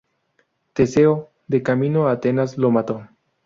[0.73, 3.07] Teseo, de camino a Atenas, lo mató.